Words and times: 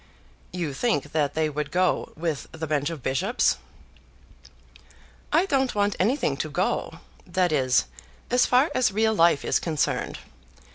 "You 0.51 0.73
think 0.73 1.11
that 1.11 1.35
they 1.35 1.47
would 1.47 1.69
go 1.69 2.11
with 2.17 2.47
the 2.51 2.65
bench 2.65 2.89
of 2.89 3.03
bishops?" 3.03 3.57
"I 5.31 5.45
don't 5.45 5.75
want 5.75 5.95
anything 5.99 6.37
to 6.37 6.49
go, 6.49 7.01
that 7.27 7.51
is, 7.51 7.85
as 8.31 8.47
far 8.47 8.71
as 8.73 8.91
real 8.91 9.13
life 9.13 9.45
is 9.45 9.59
concerned. 9.59 10.17